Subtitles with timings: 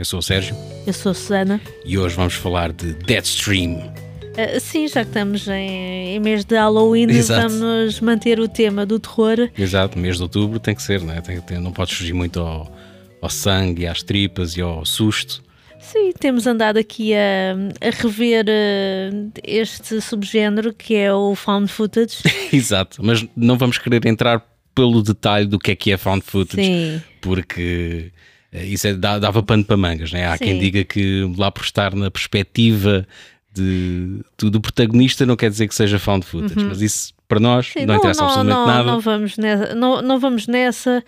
[0.00, 0.56] Eu sou o Sérgio.
[0.86, 1.60] Eu sou a Susana.
[1.84, 3.74] E hoje vamos falar de Deathstream.
[3.74, 7.50] Uh, sim, já que estamos em, em, mês de Halloween, Exato.
[7.50, 9.50] vamos manter o tema do terror.
[9.58, 11.20] Exato, mês de outubro tem que ser, não é?
[11.20, 12.74] Tem, tem, não pode fugir muito ao,
[13.20, 15.42] ao sangue, às tripas e ao susto.
[15.78, 17.52] Sim, temos andado aqui a,
[17.86, 22.22] a rever uh, este subgénero que é o found footage.
[22.50, 24.42] Exato, mas não vamos querer entrar
[24.74, 27.02] pelo detalhe do que é que é found footage, Sim.
[27.20, 28.10] porque
[28.52, 30.26] isso é, dava pano para mangas, né?
[30.26, 30.44] Há Sim.
[30.44, 33.06] quem diga que lá por estar na perspectiva
[33.52, 36.68] de, do, do protagonista não quer dizer que seja found footage, uhum.
[36.68, 38.90] mas isso para nós Sim, não, não, interessa não, absolutamente não, nada.
[38.90, 39.74] Não vamos nessa.
[39.74, 41.04] Não, não vamos nessa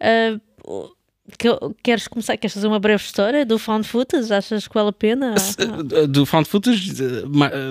[0.00, 0.90] uh,
[1.38, 1.48] que,
[1.82, 2.36] queres começar?
[2.36, 4.32] Queres fazer uma breve história do Found Footage?
[4.32, 5.34] Achas que vale a pena?
[6.08, 6.92] Do Found Footage,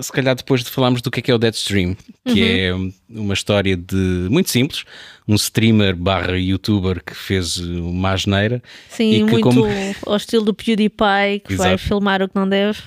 [0.02, 2.92] se calhar depois de falarmos do que é, que é o Deadstream, que uhum.
[3.12, 4.84] é uma história de muito simples,
[5.28, 8.62] um streamer barra youtuber que fez uma asneira.
[8.90, 9.66] Sim, e que muito como...
[10.06, 11.70] ao estilo do PewDiePie, que Exato.
[11.70, 12.82] vai filmar o que não deve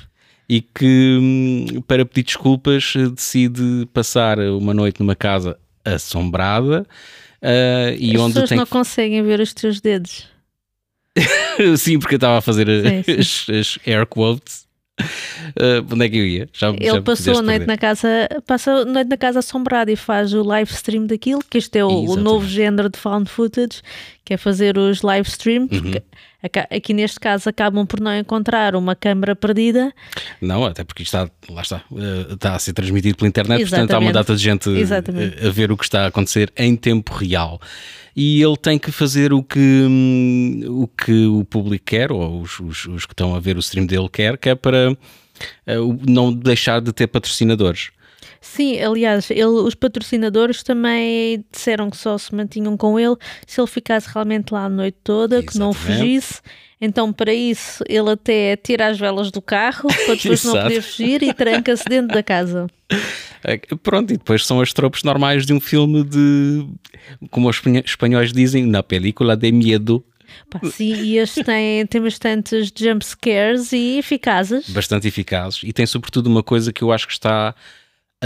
[0.48, 6.86] e que, hum, para pedir desculpas, decide passar uma noite numa casa assombrada.
[7.42, 10.26] Uh, e As onde pessoas tem não conseguem ver os teus dedos.
[11.78, 13.20] Sim, porque eu estava a fazer sim, sim.
[13.20, 14.67] As, as, air quotes.
[14.98, 16.48] Uh, onde é que eu ia?
[16.55, 18.09] Já, Ele já passou a noite na casa,
[18.47, 21.84] passa a noite na casa assombrada e faz o live stream daquilo, que este é
[21.84, 23.83] o, o novo género de found footage,
[24.25, 26.03] que é fazer os live stream, porque
[26.42, 26.62] uhum.
[26.70, 29.92] aqui neste caso acabam por não encontrar uma câmara perdida.
[30.41, 33.89] Não, até porque está, lá está, uh, está a ser transmitido pela internet, Exatamente.
[33.89, 34.70] portanto há uma data de gente
[35.47, 37.61] a ver o que está a acontecer em tempo real
[38.17, 42.59] e ele tem que fazer o que, hum, o, que o público quer, ou os,
[42.59, 46.33] os, os que estão a ver o stream dele quer, que é para uh, não
[46.33, 47.91] deixar de ter patrocinadores.
[48.47, 53.16] Sim, aliás, ele, os patrocinadores também disseram que só se mantinham com ele
[53.47, 55.53] se ele ficasse realmente lá a noite toda, Exatamente.
[55.53, 56.41] que não fugisse.
[56.80, 61.22] Então, para isso, ele até tira as velas do carro para depois não poder fugir
[61.22, 62.69] e tranca-se dentro da casa.
[63.43, 66.66] É, pronto, e depois são as tropes normais de um filme de,
[67.31, 70.04] como os espanhóis dizem, na película de medo.
[70.49, 74.70] Pá, sim, e este tem, tem bastantes jump scares e eficazes.
[74.70, 75.62] Bastante eficazes.
[75.65, 77.54] E tem sobretudo uma coisa que eu acho que está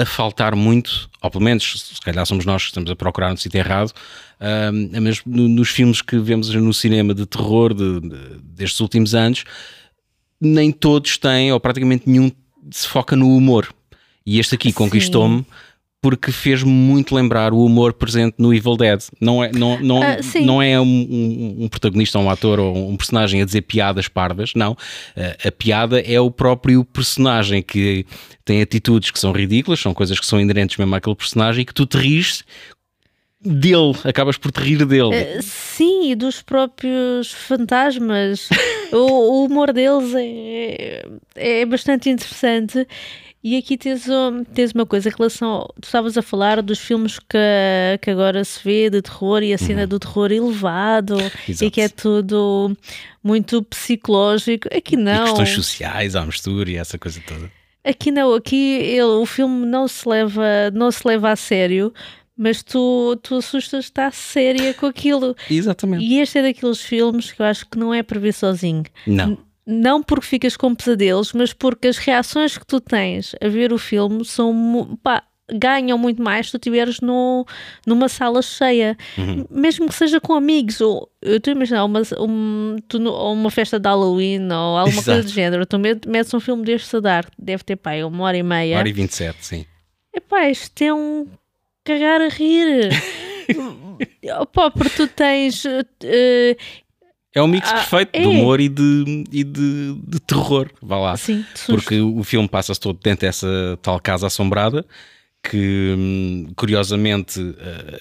[0.00, 3.36] a faltar muito, ou pelo menos, se calhar somos nós que estamos a procurar no
[3.36, 8.80] sítio errado, uh, mas nos filmes que vemos no cinema de terror de, de, destes
[8.80, 9.44] últimos anos,
[10.40, 12.30] nem todos têm, ou praticamente nenhum
[12.70, 13.72] se foca no humor.
[14.24, 15.44] E este aqui conquistou-me
[16.02, 19.02] porque fez-me muito lembrar o humor presente no Evil Dead.
[19.20, 22.96] Não é, não, não, uh, não é um, um, um, protagonista, um ator ou um
[22.96, 24.72] personagem a dizer piadas parvas, não.
[24.72, 28.06] Uh, a piada é o próprio personagem que
[28.44, 31.74] tem atitudes que são ridículas, são coisas que são inerentes mesmo àquele personagem e que
[31.74, 32.44] tu te rires
[33.42, 35.38] dele, acabas por te rir dele.
[35.38, 38.48] Uh, sim, e dos próprios fantasmas.
[38.90, 41.04] o, o humor deles é,
[41.36, 42.86] é bastante interessante
[43.42, 44.06] e aqui tens,
[44.52, 45.48] tens uma coisa em relação.
[45.48, 49.54] Ao, tu estavas a falar dos filmes que, que agora se vê de terror e
[49.54, 49.88] a cena uhum.
[49.88, 51.16] do terror elevado
[51.48, 51.64] Exato.
[51.64, 52.76] e que é tudo
[53.24, 54.68] muito psicológico.
[54.74, 55.24] Aqui não.
[55.24, 57.50] E questões sociais à mistura e essa coisa toda.
[57.82, 61.94] Aqui não, aqui ele, o filme não se leva, não se leva a sério,
[62.36, 65.34] mas tu, tu assustas estar séria com aquilo.
[65.50, 66.04] Exatamente.
[66.04, 68.84] E este é daqueles filmes que eu acho que não é para ver sozinho.
[69.06, 69.38] Não
[69.70, 73.78] não porque ficas com pesadelos, mas porque as reações que tu tens a ver o
[73.78, 75.22] filme são pá,
[75.52, 79.46] ganham muito mais se tu estiveres numa sala cheia, uhum.
[79.50, 80.80] mesmo que seja com amigos.
[80.80, 85.04] Ou, eu estou a imaginar uma, um, tu, uma festa de Halloween ou alguma Exato.
[85.04, 85.66] coisa do género.
[85.66, 88.74] Tu metes um filme destes a dar, deve ter pá, uma hora e meia.
[88.74, 89.66] Uma hora e vinte e sete, sim.
[90.14, 91.26] Epá, isto é um
[91.84, 92.90] cagar a rir.
[94.52, 95.64] Pá, porque tu tens.
[95.64, 96.56] Uh,
[97.34, 98.20] é um mix ah, perfeito é.
[98.20, 101.16] de humor e de, e de, de terror, vá lá.
[101.16, 104.84] Sim, Porque o filme passa-se todo dentro dessa tal casa assombrada
[105.42, 107.40] que hum, curiosamente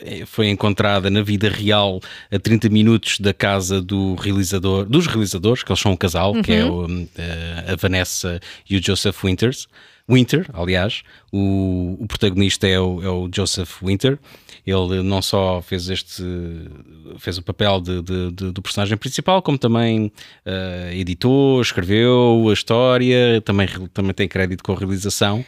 [0.02, 5.64] eh, foi encontrada na vida real a 30 minutos da casa do realizador, dos realizadores,
[5.64, 6.42] que eles são um casal, uhum.
[6.42, 7.04] que é uhum.
[7.04, 8.40] o, eh, a Vanessa
[8.70, 9.68] e o Joseph Winters.
[10.10, 14.18] Winter, aliás, o, o protagonista é o, é o Joseph Winter.
[14.66, 16.24] Ele não só fez este
[17.18, 20.12] fez o papel de, de, de, do personagem principal, como também
[20.46, 25.46] uh, editou, escreveu a história, também, também tem crédito com a realização.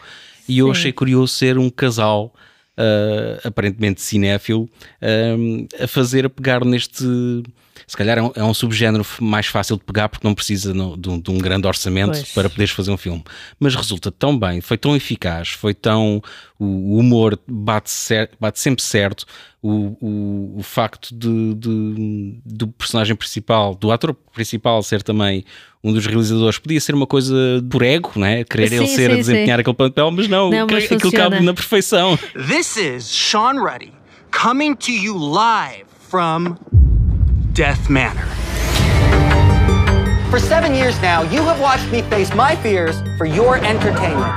[0.47, 2.33] E eu achei curioso ser um casal
[2.71, 7.03] Uh, aparentemente cinéfilo, uh, a fazer, a pegar neste,
[7.87, 10.97] se calhar é um, é um subgénero mais fácil de pegar porque não precisa no,
[10.97, 12.31] de, um, de, um, grande orçamento pois.
[12.31, 13.23] para poderes fazer um filme.
[13.59, 16.21] Mas resulta tão bem, foi tão eficaz, foi tão.
[16.59, 19.25] O humor bate, cer, bate sempre certo.
[19.63, 25.43] O, o, o facto de, de, do personagem principal, do ator principal ser também
[25.83, 27.35] um dos realizadores, podia ser uma coisa
[27.69, 28.43] por ego, né?
[28.43, 29.61] querer sim, ele ser sim, a desempenhar sim.
[29.61, 32.17] aquele papel, mas não, não mas aquilo cabe na perfeição.
[32.47, 33.91] This is Sean Ruddy
[34.31, 36.57] coming to you live from
[37.53, 38.25] Death Manor.
[40.29, 44.35] For seven years now, you have watched me face my fears for your entertainment.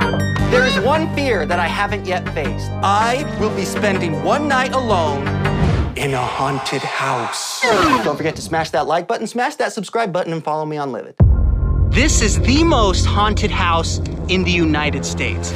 [0.51, 2.69] There is one fear that I haven't yet faced.
[2.83, 5.25] I will be spending one night alone
[5.95, 7.61] in a haunted house.
[8.03, 10.91] Don't forget to smash that like button, smash that subscribe button, and follow me on
[10.91, 11.15] Livid.
[11.91, 15.51] This is the most haunted house in the United States.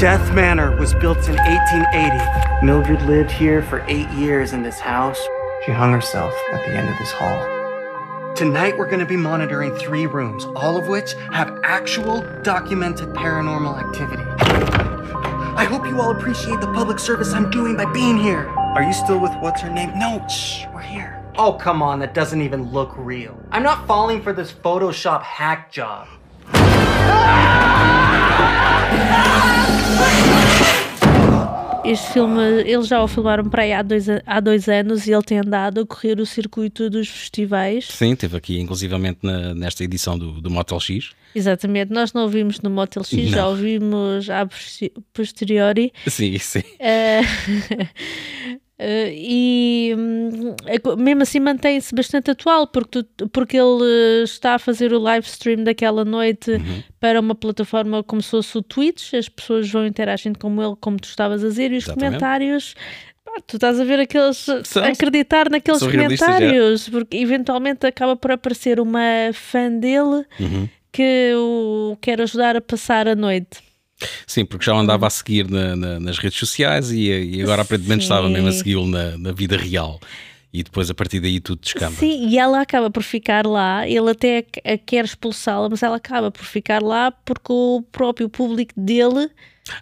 [0.00, 2.66] Death Manor was built in 1880.
[2.66, 5.24] Mildred lived here for eight years in this house.
[5.66, 8.34] She hung herself at the end of this hall.
[8.36, 13.76] Tonight, we're going to be monitoring three rooms, all of which have actual documented paranormal
[13.76, 14.22] activity.
[15.56, 18.48] I hope you all appreciate the public service I'm doing by being here.
[18.76, 19.98] Are you still with what's her name?
[19.98, 21.20] No, shh, we're here.
[21.36, 23.36] Oh, come on, that doesn't even look real.
[23.50, 26.06] I'm not falling for this Photoshop hack job.
[31.86, 35.22] Este filme, eles já o filmaram para aí há dois, há dois anos e ele
[35.22, 37.86] tem andado a correr o circuito dos festivais.
[37.86, 41.10] Sim, teve aqui inclusivamente na, nesta edição do, do Motel X.
[41.32, 43.28] Exatamente, nós não ouvimos no Motel X, não.
[43.28, 44.48] já ouvimos a
[45.12, 45.92] posteriori.
[46.08, 46.58] Sim, sim.
[46.60, 47.86] Uh,
[48.78, 50.54] Uh, e um,
[50.98, 55.64] mesmo assim mantém-se bastante atual porque, tu, porque ele está a fazer o live stream
[55.64, 56.82] daquela noite uhum.
[57.00, 60.98] para uma plataforma como se fosse o Twitch, as pessoas vão interagindo com ele, como
[60.98, 62.04] tu estavas a dizer, e os Exatamente.
[62.04, 62.74] comentários
[63.46, 69.30] tu estás a ver aqueles São, acreditar naqueles comentários, porque eventualmente acaba por aparecer uma
[69.32, 70.68] fã dele uhum.
[70.92, 73.65] que o quer ajudar a passar a noite.
[74.26, 78.04] Sim, porque já andava a seguir na, na, nas redes sociais e, e agora aparentemente
[78.04, 78.12] Sim.
[78.12, 79.98] estava mesmo a segui-lo na, na vida real
[80.52, 81.96] e depois a partir daí tudo descamba.
[81.96, 84.42] Sim, e ela acaba por ficar lá, ele até
[84.86, 89.30] quer expulsá-la, mas ela acaba por ficar lá porque o próprio público dele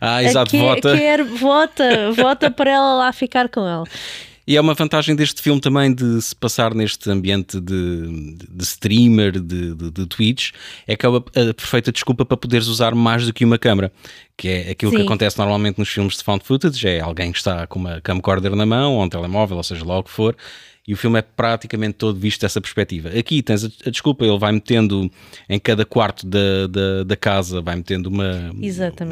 [0.00, 0.96] ah, exato, quer, vota.
[0.96, 3.88] Quer, vota, vota para ela lá ficar com ele.
[4.46, 9.32] E é uma vantagem deste filme também de se passar neste ambiente de, de streamer,
[9.40, 10.52] de, de, de Twitch,
[10.86, 13.90] é que é a perfeita desculpa para poderes usar mais do que uma câmera,
[14.36, 14.98] que é aquilo Sim.
[14.98, 18.54] que acontece normalmente nos filmes de found footage, é alguém que está com uma camcorder
[18.54, 20.36] na mão, ou um telemóvel, ou seja lá o que for,
[20.86, 23.08] e o filme é praticamente todo visto dessa perspectiva.
[23.08, 25.10] Aqui tens a, a desculpa, ele vai metendo
[25.48, 28.50] em cada quarto da, da, da casa, vai metendo uma,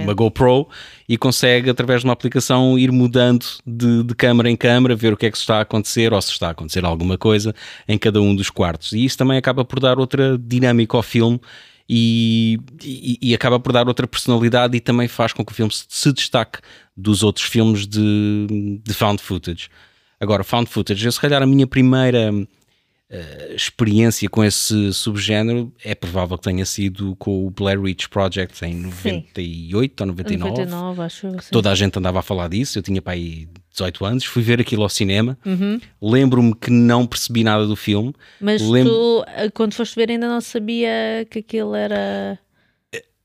[0.04, 0.68] uma GoPro
[1.08, 5.16] e consegue, através de uma aplicação, ir mudando de, de câmara em câmara, ver o
[5.16, 7.54] que é que está a acontecer ou se está a acontecer alguma coisa
[7.88, 8.92] em cada um dos quartos.
[8.92, 11.40] E isso também acaba por dar outra dinâmica ao filme.
[11.88, 15.70] E, e, e, acaba por dar outra personalidade e também faz com que o filme
[15.70, 16.60] se, se destaque
[16.96, 19.68] dos outros filmes de, de found footage.
[20.22, 25.96] Agora, found footage, eu, se calhar a minha primeira uh, experiência com esse subgénero é
[25.96, 30.50] provável que tenha sido com o Blair Witch Project em 98 ou 99.
[30.50, 34.24] 99 acho, Toda a gente andava a falar disso, eu tinha para aí 18 anos,
[34.24, 35.36] fui ver aquilo ao cinema.
[35.44, 35.80] Uhum.
[36.00, 38.14] Lembro-me que não percebi nada do filme.
[38.40, 38.92] Mas Lembro...
[38.92, 42.38] tu, eh, quando foste ver, ainda não sabia que aquilo era.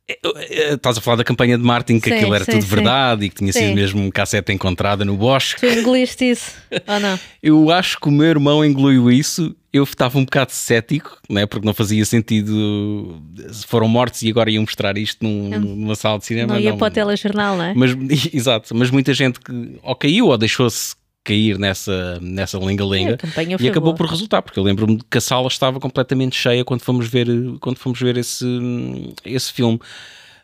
[0.08, 2.68] Estás a falar da campanha de Martin que sim, aquilo era sim, tudo sim.
[2.68, 5.60] verdade e que tinha sido mesmo um cassete encontrada no bosque.
[5.60, 6.54] Tu engoliste isso
[6.88, 7.20] ou não?
[7.44, 9.54] Eu acho que o meu irmão engoliu isso.
[9.74, 11.46] Eu estava um bocado cético, né?
[11.46, 13.22] porque não fazia sentido.
[13.68, 16.54] Foram mortos e agora iam mostrar isto num, numa sala de cinema.
[16.54, 17.74] Não ia não, para o telejornal, não é?
[17.76, 17.92] Mas,
[18.34, 20.96] exato, mas muita gente que ou caiu ou deixou-se
[21.28, 23.96] cair nessa, nessa lenga-lenga é, e acabou boa.
[23.96, 27.28] por resultar, porque eu lembro-me que a sala estava completamente cheia quando fomos ver,
[27.60, 28.46] quando fomos ver esse,
[29.26, 29.78] esse filme.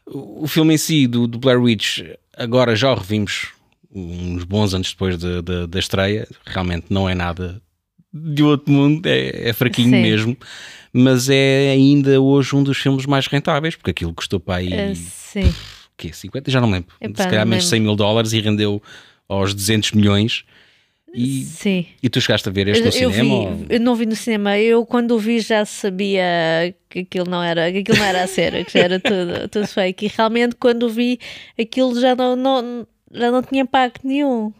[0.06, 2.02] O filme em si, do, do Blair Witch,
[2.38, 3.54] agora já o revimos
[3.96, 7.62] uns bons anos depois de, de, da estreia, realmente não é nada
[8.14, 10.02] de outro mundo, é, é fraquinho Sim.
[10.02, 10.38] mesmo,
[10.92, 14.92] mas é ainda hoje um dos filmes mais rentáveis, porque aquilo custou para aí.
[14.92, 15.54] Uh, sim.
[15.96, 16.52] Que 50?
[16.52, 16.94] Já não lembro.
[17.00, 18.82] Epá, Se calhar menos 100 mil dólares e rendeu
[19.30, 20.44] aos 200 milhões.
[21.14, 21.86] E, Sim.
[22.02, 23.22] E tu chegaste a ver este no eu cinema?
[23.24, 23.66] Vi, ou...
[23.70, 24.58] Eu não vi no cinema.
[24.58, 28.28] Eu, quando o vi, já sabia que aquilo não era, que aquilo não era a
[28.28, 30.06] sério, que era tudo, tudo fake.
[30.06, 31.20] E realmente, quando o vi,
[31.60, 34.52] aquilo já não, não, já não tinha impacto nenhum.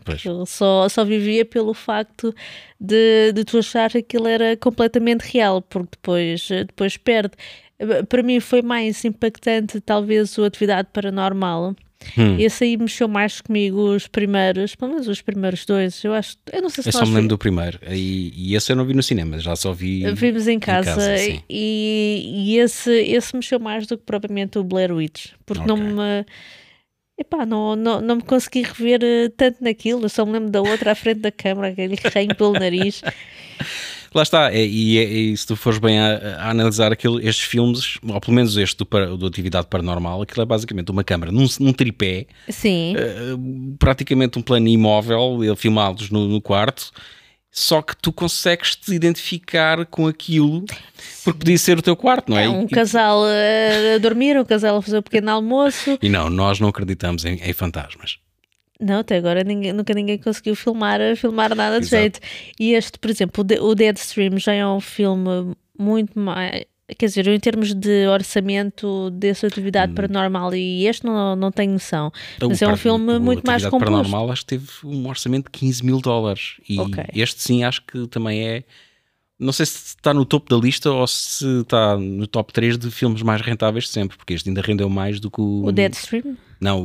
[0.46, 2.34] Só, só vivia pelo facto
[2.80, 7.34] de, de tu achar que aquilo era completamente real, porque depois, depois perde.
[8.08, 11.76] Para mim foi mais impactante, talvez, o Atividade Paranormal
[12.18, 12.38] Hum.
[12.40, 16.04] Esse aí mexeu mais comigo os primeiros, pelo menos os primeiros dois.
[16.04, 17.80] Eu acho, eu não sei se Eu só me lembro vi- do primeiro.
[17.90, 20.04] E, e esse eu não vi no cinema, já só vi.
[20.14, 21.42] vimos em casa, sim.
[21.50, 25.86] e, e esse, esse mexeu mais do que propriamente o Blair Witch, porque não Ok.
[25.86, 26.26] me.
[27.16, 30.62] Epá, não, não, não me consegui rever eh, tanto naquilo, eu só me lembro da
[30.62, 33.04] outra à frente da câmara, aquele ranho pelo nariz.
[34.14, 37.46] Lá está, é- e, é- e se tu fores bem a, a analisar aquilo, estes
[37.46, 41.46] filmes, ou pelo menos este do, do Atividade Paranormal, aquilo é basicamente uma câmara num,
[41.60, 43.36] num tripé, Sim, eh,
[43.80, 46.92] praticamente um plano imóvel, ele filmados no, no quarto,
[47.56, 50.66] só que tu consegues te identificar com aquilo,
[51.24, 52.46] porque podia ser o teu quarto, não é?
[52.46, 55.98] é um casal a dormir, um casal a fazer um pequeno almoço.
[56.02, 58.18] E não, nós não acreditamos em, em fantasmas.
[58.84, 62.02] Não, até agora ninguém- nunca ninguém conseguiu filmar, filmar nada de Exato.
[62.02, 62.20] jeito.
[62.60, 66.66] E este, por exemplo, o, De- o Deadstream já é um filme muito mais.
[66.98, 72.12] Quer dizer, em termos de orçamento dessa atividade paranormal, e este não, não tenho noção.
[72.42, 73.86] Mas é um filme muito mais composto.
[73.86, 76.58] Paranormal acho que teve um orçamento de 15 mil dólares.
[76.68, 77.04] E Ok.
[77.16, 78.64] este sim acho que também é.
[79.40, 82.92] Não sei se está no topo da lista ou se está no top 3 de
[82.92, 85.64] filmes mais rentáveis de sempre, porque este ainda rendeu mais do que o.
[85.66, 86.38] O Deadstream?
[86.64, 86.82] Não,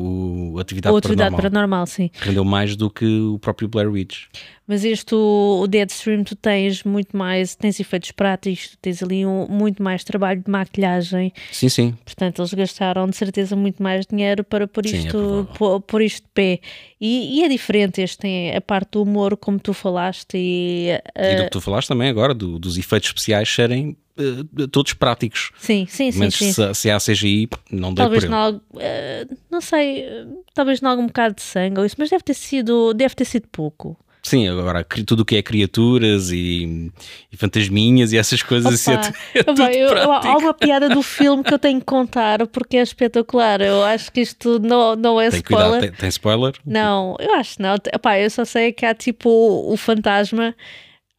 [0.52, 1.50] o Atividade Ou atividade Paranormal.
[1.52, 2.10] paranormal, sim.
[2.18, 4.24] Rendeu mais do que o próprio Blair Witch.
[4.66, 9.46] Mas este, o, o Deadstream, tu tens muito mais, tens efeitos práticos, tens ali um,
[9.48, 11.94] muito mais trabalho de maquilhagem, Sim, sim.
[12.04, 15.10] portanto eles gastaram de certeza muito mais dinheiro para pôr Sim, é isto,
[15.56, 15.80] provável.
[15.80, 16.60] pôr, isto de pé.
[17.00, 21.00] E, e é diferente, este tem a parte do humor, como tu falaste, e, E
[21.14, 25.50] eh, do que tu falaste também agora, do- dos efeitos especiais serem eh, todos práticos.
[25.58, 26.52] sim, sim, sim, Mas sim.
[26.52, 28.34] se, se há CGI, não deu Talvez por ele.
[28.34, 32.22] algo, eh, não sei, eh, talvez em algum bocado de sangue ou isso, mas deve
[32.24, 33.96] ter sido, deve ter sido pouco.
[34.20, 36.92] Sim, agora tudo o que é criaturas e,
[37.32, 41.00] e fantasminhas e essas coisas assim, Opa, é, tudo opa, eu- há uma piada do
[41.02, 43.60] filme que eu tenho que contar porque é espetacular.
[43.62, 45.66] Eu acho que isto não, não é Tem spoiler.
[45.68, 46.52] cuidado, tem, tem spoiler?
[46.66, 47.76] Não, eu acho não.
[47.90, 50.54] Epá, eu só sei que há tipo o, o fantasma.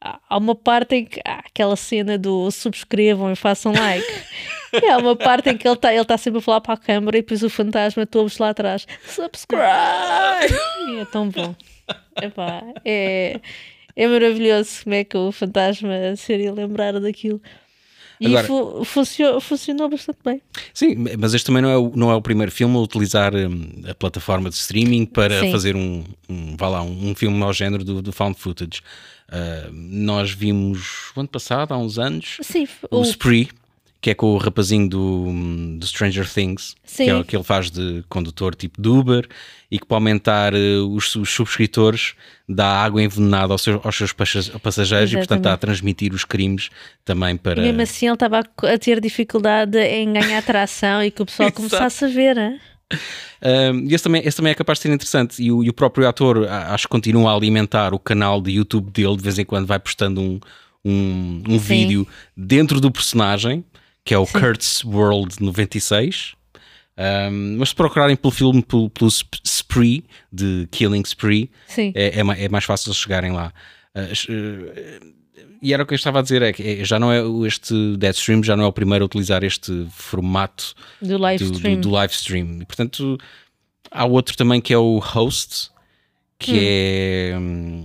[0.02, 4.06] Há uma parte em que há aquela cena do subscrevam e façam like.
[4.72, 6.76] e há uma parte em que ele está ele tá sempre a falar para a
[6.78, 9.60] câmara e depois o fantasma, ouves lá atrás, subscribe!
[10.88, 11.54] e é tão bom.
[12.22, 13.40] Epá, é,
[13.96, 17.40] é maravilhoso como é que o fantasma seria lembrar daquilo.
[18.20, 20.42] E Agora- fu- funcionou, funcionou bastante bem.
[20.74, 23.82] Sim, mas este também não é o, não é o primeiro filme a utilizar hum,
[23.88, 25.50] a plataforma de streaming para Sim.
[25.50, 28.82] fazer um, um, vá lá, um, um filme ao género do, do found footage.
[29.30, 33.48] Ah, nós vimos o ano passado, há uns anos, Sim, o, o- Spree,
[34.00, 35.26] que é com o rapazinho do,
[35.78, 37.04] do Stranger Things, Sim.
[37.04, 39.28] que é o que ele faz de condutor tipo de Uber
[39.70, 42.14] e que para aumentar eh, os, os subscritores
[42.48, 45.60] dá água envenenada aos seus, aos seus passa- passageiros e portanto está a Exatamente.
[45.60, 46.70] transmitir os crimes
[47.04, 47.60] também para...
[47.60, 51.52] E mesmo assim ele estava a, ter dificuldade em ganhar tração e que o pessoal
[51.52, 52.38] começasse a ver.
[52.38, 52.58] hein?
[52.92, 56.06] Um, esse, também, esse também é capaz de ser interessante e o, e o próprio
[56.06, 59.66] ator acho que continua a alimentar o canal de YouTube dele, de vez em quando
[59.66, 60.40] vai postando um,
[60.84, 62.06] um, um vídeo
[62.36, 63.64] dentro do personagem,
[64.04, 66.34] que é o Kurt's World 96.
[66.98, 71.92] Um, mas se procurarem pelo filme, pelo, pelo Sp- Spree, de Killing Spree, Sim.
[71.94, 73.52] é, é, é mais fácil chegarem lá.
[73.94, 75.19] Uh, uh,
[75.62, 77.96] e era o que eu estava a dizer, é que é- já não é este
[77.96, 81.74] Deadstream, já não é o primeiro a utilizar este formato Do live do, stream.
[81.76, 82.58] do, do live stream.
[82.62, 83.18] E, portanto,
[83.90, 85.70] há outro também que é o Host,
[86.38, 87.36] que é.
[87.38, 87.84] hum,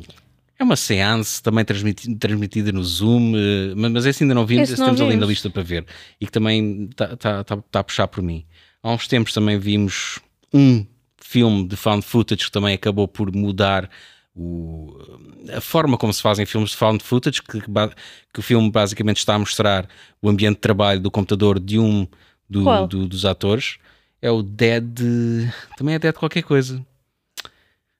[0.57, 4.74] É uma seance também transmiti- transmitida no Zoom, eh, mas esse ainda não vimos, Esse
[4.75, 5.29] esse temos ali na vimos.
[5.29, 5.85] lista para ver
[6.21, 8.45] e que também está tá, tá, tá a puxar por mim.
[8.81, 10.19] Há uns tempos também vimos
[10.53, 10.85] um
[11.17, 13.89] filme de found footage que também acabou por mudar
[14.36, 14.98] o-
[15.56, 19.36] a forma como se fazem filmes de found footage, que, que o filme basicamente está
[19.36, 19.88] a mostrar
[20.22, 22.08] o ambiente de trabalho do computador de um
[22.50, 23.77] do- do- dos atores.
[24.22, 25.00] É o Dead.
[25.77, 26.84] Também é Dead qualquer coisa.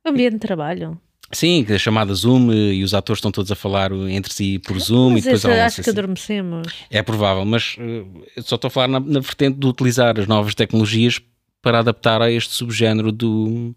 [0.06, 1.00] Ambiente de trabalho.
[1.32, 4.80] Sim, que é chamada Zoom e os atores estão todos a falar entre si por
[4.80, 5.90] Zoom e Mas depois esse, há um acho que assim.
[5.90, 6.68] adormecemos.
[6.90, 10.54] É provável, mas eu só estou a falar na, na vertente de utilizar as novas
[10.54, 11.20] tecnologias
[11.64, 13.76] para adaptar a este subgénero do,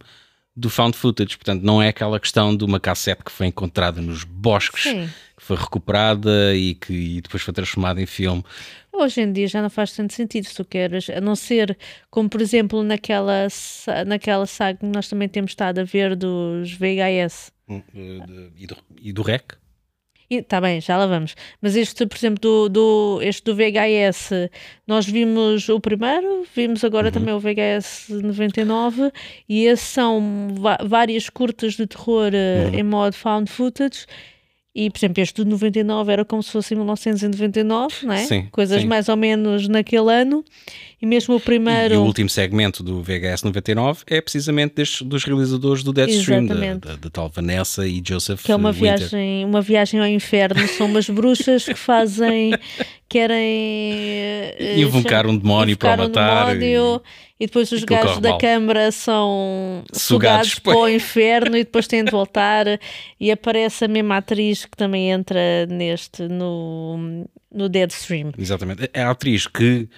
[0.58, 1.36] do found footage.
[1.36, 5.08] Portanto, não é aquela questão de uma cassete que foi encontrada nos bosques, Sim.
[5.36, 8.44] que foi recuperada e que e depois foi transformada em filme.
[8.92, 11.78] Hoje em dia já não faz tanto sentido se tu queres, a não ser
[12.10, 13.46] como por exemplo naquela,
[14.06, 17.52] naquela saga que nós também temos estado a ver dos VHS.
[17.68, 19.54] Hum, de- E do, e do REC?
[20.30, 21.34] Está bem, já lá vamos.
[21.60, 24.50] Mas este, por exemplo, do, do, este do VHS,
[24.86, 29.10] nós vimos o primeiro, vimos agora também o VHS 99,
[29.48, 30.54] e esses são
[30.84, 34.04] várias curtas de terror eh, em modo found footage.
[34.74, 38.18] E, por exemplo, este de 99 era como se fosse 1999, não é?
[38.18, 38.86] Sim, Coisas sim.
[38.86, 40.44] mais ou menos naquele ano.
[41.00, 41.94] E mesmo o primeiro.
[41.94, 46.54] E o último segmento do VHS 99 é precisamente destes, dos realizadores do Deadstream, da,
[46.54, 48.98] da, da tal Vanessa e Joseph que é uma Winter.
[48.98, 50.66] viagem, uma viagem ao inferno.
[50.66, 52.52] São umas bruxas que fazem,
[53.08, 53.38] querem
[54.58, 57.02] eh, Invocar um demónio para o invocar um matar demónio,
[57.38, 58.38] e, depois os gajos da mal.
[58.38, 62.66] Câmara são Sugados sugados para o inferno e depois têm de voltar.
[63.20, 67.24] E aparece a mesma atriz que também entra neste, no,
[67.54, 68.32] no Deadstream.
[68.36, 68.90] Exatamente.
[68.92, 69.88] É a atriz que,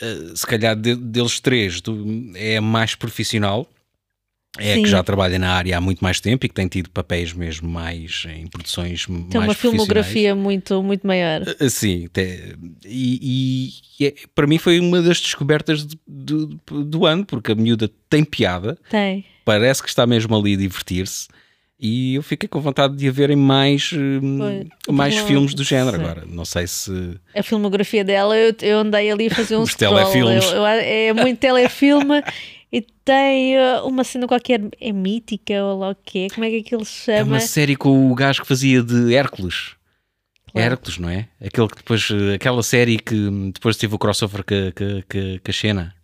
[0.00, 3.68] eh, se calhar, de- deles três, do- é a mais profissional.
[4.56, 4.84] É Sim.
[4.84, 7.68] que já trabalha na área há muito mais tempo e que tem tido papéis mesmo
[7.68, 9.58] mais em produções Tem mais uma profissionais.
[9.60, 11.42] filmografia muito, muito maior.
[11.60, 12.54] Uh, Sim, te-
[12.86, 16.46] e, e é- para mim foi uma das descobertas de- do-
[16.84, 19.24] do ano, porque a miúda tem piada, Tem.
[19.44, 21.26] parece que está mesmo ali a divertir-se,
[21.86, 24.94] e eu fiquei com vontade de a ver em mais, hum, Foi.
[24.94, 25.96] mais Bom, filmes do género.
[25.98, 26.02] sim.
[26.02, 26.90] Agora, não sei se.
[27.34, 29.94] a filmografia dela, eu, eu andei ali a fazer um Os scroll.
[29.96, 30.44] telefilmes.
[30.46, 32.22] Eu- eu- é muito telefilme
[32.72, 36.28] e tem uh, uma cena qualquer, é mítica ou lá o quê?
[36.34, 37.32] Como é que aquilo se É chama?
[37.34, 39.72] uma série com o gajo que fazia de Hércules.
[40.50, 40.70] Claro.
[40.70, 41.28] Hércules, não é?
[41.44, 45.94] Aquele que depois, eh, aquela série que hum, depois teve o crossover com a Xena.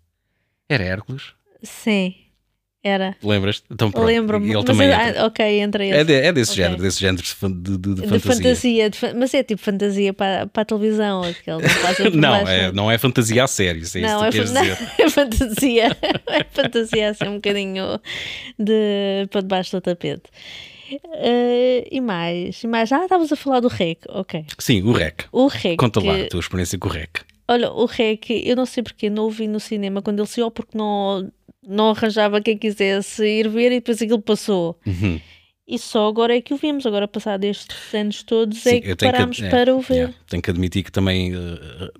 [0.69, 1.33] Era Hércules?
[1.63, 2.15] Sim,
[2.83, 3.15] era.
[3.23, 3.63] Lembras?
[3.71, 4.53] Então pronto, Lembro-me.
[4.55, 5.23] ele também é- entra.
[5.23, 5.95] ah, ok, entra esse.
[5.99, 6.63] É, de- é desse Ok.
[6.65, 8.91] género, desse género de, de, de- de fantasia.
[8.91, 11.59] fantasia, mas é tipo fantasia para, para a televisão, aquele
[12.17, 14.63] não Não, é, não é fantasia a sério, isso é Não, é, que não,
[14.99, 15.97] é fantasia.
[16.27, 18.01] É fantasia assim um bocadinho
[18.59, 20.23] de, para debaixo do tapete.
[21.15, 22.91] Eh, e mais, e mais.
[22.93, 24.45] Ah, estavas a falar do REC, ok.
[24.59, 25.25] Sim, o REC.
[25.31, 25.77] O REC.
[25.77, 27.21] Conta lá a tua experiência com o REC.
[27.47, 30.51] Olha, o REC, eu não sei porque não o vi no cinema quando ele saiu,
[30.51, 31.31] porque não,
[31.67, 34.79] não arranjava quem quisesse ir ver e depois aquilo passou.
[34.87, 35.21] Uhum.
[35.69, 38.97] E só agora é que o vimos, agora passado estes anos todos Sim, é que
[38.97, 39.95] parámos é, para o ver.
[39.95, 41.91] yeah, tenho que admitir que também eh,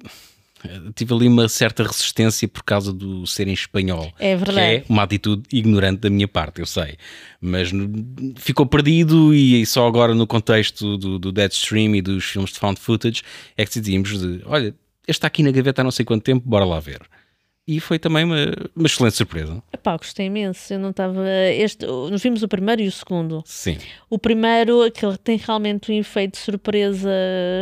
[0.95, 4.13] tive ali uma certa resistência por causa do ser em espanhol.
[4.19, 4.61] É Que verdade.
[4.61, 6.97] é uma atitude ignorante da minha parte, eu sei.
[7.41, 12.51] Mas no- ficou perdido e só agora no contexto do, do Deadstream e dos filmes
[12.53, 13.23] de found footage
[13.57, 14.75] é que decidimos de, olha,
[15.07, 17.01] este está aqui na gaveta há não sei quanto tempo, bora lá ver.
[17.71, 19.63] E foi também uma, uma excelente surpresa.
[19.73, 20.75] Epá, gostei imenso.
[20.75, 21.25] Eu não estava.
[21.53, 23.45] Este, nós vimos o primeiro e o segundo.
[23.47, 23.79] Sim.
[24.09, 27.09] O primeiro, aquele tem realmente um efeito de surpresa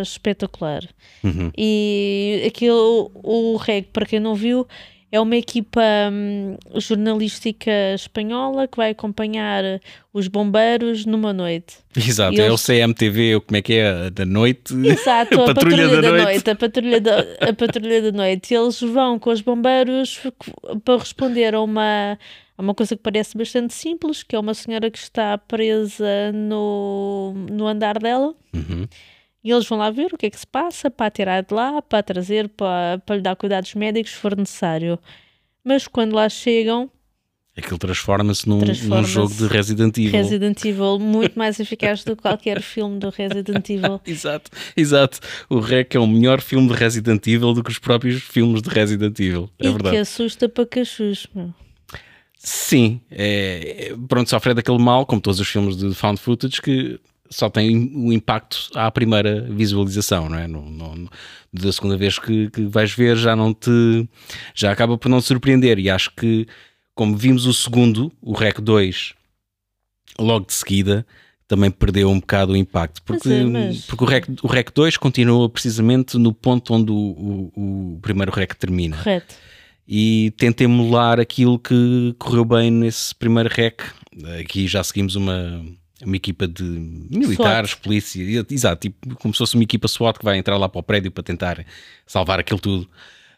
[0.00, 0.82] espetacular.
[1.22, 1.52] Uhum.
[1.54, 4.66] E aquilo, o REG, para quem não viu,
[5.10, 5.80] é uma equipa
[6.12, 9.62] hum, jornalística espanhola que vai acompanhar
[10.12, 11.76] os bombeiros numa noite.
[11.96, 14.74] Exato, E é o eles- CMTV, como é que é, da noite.
[14.74, 16.24] Exato, a Patrulha patrulha, da da, noite.
[16.24, 16.50] noite.
[16.50, 18.54] a patrulha da, a patrulha da noite.
[18.54, 20.20] Eles vão com os bombeiros
[20.84, 22.18] para responder a uma,
[22.56, 27.32] a uma coisa que parece bastante simples, que é uma senhora que está presa no,
[27.50, 28.34] no andar dela.
[28.54, 28.86] Uhum.
[29.48, 31.80] E eles vão lá ver o que é que se passa, para tirar de lá,
[31.80, 34.98] para trazer, para, para lhe dar cuidados médicos, se for necessário.
[35.64, 36.90] Mas quando lá chegam,
[37.56, 39.10] Aquilo transforma-se num, num Transforma-se.
[39.10, 40.12] jogo de Resident Evil.
[40.12, 43.98] Resident Evil, muito mais eficaz do que qualquer filme do Resident Evil.
[44.06, 45.18] Exato, exato.
[45.48, 48.68] O REC é o melhor filme de Resident Evil do que os próprios filmes de
[48.68, 49.48] Resident Evil.
[49.58, 49.96] É e verdade.
[49.96, 51.26] que assusta para cachus.
[51.34, 51.54] meu.
[52.36, 57.00] Sim, é, é- pronto, sofre daquele mal, como todos os filmes de found footage, que
[57.30, 60.46] só tem o impacto à primeira visualização, não é?
[60.46, 61.08] No, no-
[61.52, 64.08] da segunda vez que, que vais ver já não te
[64.54, 66.46] já acaba por não te surpreender e acho que
[66.94, 69.14] como vimos o segundo, o REC 2
[70.18, 71.06] logo de seguida
[71.46, 74.70] também perdeu um bocado o impacto porque, Mas é, mas- porque o, REC, o REC
[74.74, 76.94] 2 continua precisamente no ponto onde o,
[77.56, 79.34] o- o primeiro REC termina Correto.
[79.86, 83.80] e tenta emular aquilo que correu bem nesse primeiro REC.
[84.40, 85.64] Aqui já seguimos uma,
[86.04, 90.24] uma equipa de militares, polícia, e- exato, tipo, como se fosse uma equipa SWAT que
[90.24, 91.64] vai entrar lá para o prédio para tentar
[92.06, 92.88] salvar aquilo tudo.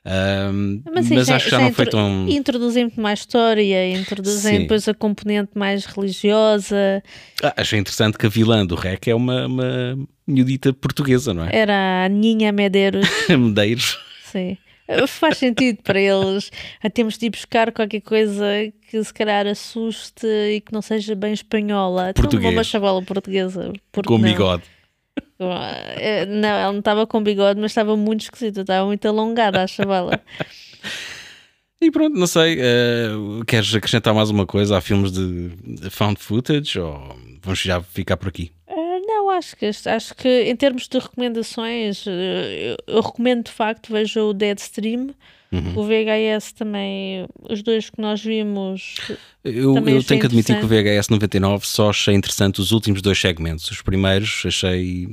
[0.03, 2.27] Ahm, mas sim, acho que já, não foi tão.
[2.29, 4.63] Introduzem muito mais história, introduzem Sim.
[4.63, 7.03] depois a componente mais religiosa.
[7.43, 11.51] Ah, achei interessante que a vilã do REC é uma, uma miudita portuguesa, não é?
[11.55, 13.99] Era a Ninha Medeiros, Medeiros.
[14.25, 14.57] sim.
[15.09, 16.51] Faz sentido para eles.
[16.83, 18.45] Ah, Temos de ir buscar qualquer coisa
[18.91, 22.11] que se calhar assuste e que não seja bem espanhola.
[22.11, 22.53] Então Português.
[22.53, 23.73] uma chavala portuguesa.
[23.93, 24.21] Com não?
[24.21, 24.63] bigode.
[25.39, 29.67] Eh, Não, ela não estava com bigode, mas estava muito esquisita, estava muito alongada a
[29.67, 30.21] chavala.
[31.83, 32.59] E pronto, não sei.
[32.61, 33.09] eh,
[33.47, 35.49] queres acrescentar mais uma coisa a filmes de,
[35.81, 38.53] de found footage ou vamos já ficar por aqui?
[39.41, 43.51] Não, Acho que, este- acho que em termos de recomendações, eh, eu, eu recomendo de
[43.51, 45.15] facto, veja o Deadstream,
[45.53, 45.79] Uhum.
[45.79, 48.97] o VHS também, os dois que nós vimos.
[49.43, 50.69] Eu, eu tenho que admitir que o.
[50.69, 53.69] VHS 99 só achei interessante os últimos dois segmentos.
[53.71, 55.09] Os primeiros achei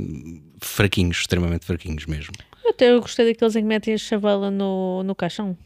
[0.61, 2.33] fraquinhos, extremamente fraquinhos mesmo.
[2.63, 5.57] Eu até gostei daqueles em que metem a chavala no, no caixão.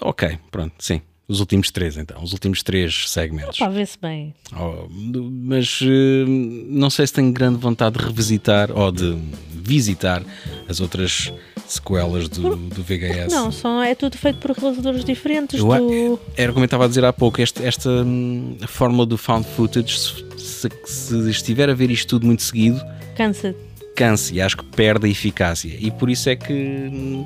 [0.00, 1.00] Ok, pronto, sim.
[1.26, 2.22] Os últimos três, então.
[2.22, 3.58] Os últimos três segmentos.
[3.58, 4.34] Pá, vê-se bem.
[4.52, 6.24] Oh, mas eh,
[6.68, 9.16] não sei se tenho grande vontade de revisitar ou de
[9.50, 10.22] visitar
[10.68, 11.32] as outras
[11.66, 13.32] sequelas do, do VHS.
[13.32, 15.58] Não, são, é tudo feito por realizadores diferentes.
[15.58, 16.20] Eu do...
[16.36, 19.98] Era como eu estava a dizer há pouco, este- esta hum, fórmula do found footage,
[19.98, 22.78] se, se- se estiver a ver isto tudo muito seguido,
[23.16, 23.54] Cansa.
[23.96, 25.74] cansa e acho que perde a eficácia.
[25.80, 27.24] E por isso é que, hum,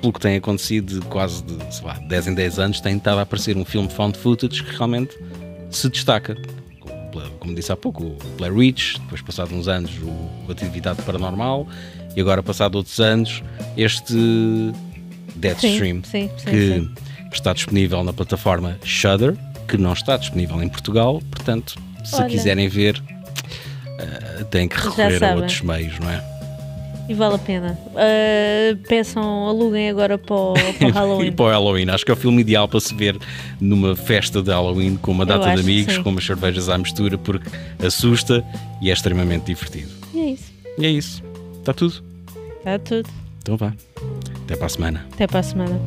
[0.00, 3.22] pelo que tem acontecido quase de, sei lá, 10 em 10 anos, tem estado a
[3.22, 5.16] aparecer um filme found footage que realmente
[5.70, 6.36] se destaca.
[7.40, 11.66] Como- disse há pouco, o Blair Witch, depois passado uns anos o Atividade Paranormal
[12.14, 13.42] e agora passado outros anos
[13.76, 14.14] este
[15.34, 16.94] Deadstream Sim, sim, sim,
[17.30, 22.26] que está disponível na plataforma Shudder, que não está disponível em Portugal, portanto, se Olha.
[22.28, 23.02] quiserem ver,
[23.98, 26.37] eh, têm que recorrer a outros meios, não é?
[27.08, 27.78] E vale a pena.
[27.96, 31.32] Ah, peçam, aluguem agora para o, para o E Halloween.
[31.32, 33.16] para o Halloween, acho que é o filme ideal para se ver
[33.60, 37.48] numa festa de Halloween com uma data de amigos, com umas cervejas à mistura, porque
[37.84, 38.44] assusta
[38.82, 39.90] e é extremamente divertido.
[40.14, 40.52] E é isso.
[40.78, 41.22] E é isso.
[41.60, 42.02] Está tudo?
[42.58, 43.08] Está tudo.
[43.40, 43.72] Então vá.
[44.44, 45.06] Até para a semana.
[45.12, 45.80] Até para a semana.